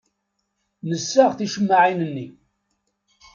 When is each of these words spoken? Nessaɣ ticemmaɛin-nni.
Nessaɣ 0.89 1.31
ticemmaɛin-nni. 1.33 2.27